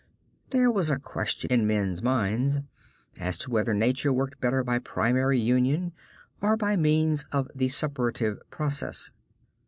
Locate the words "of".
7.31-7.49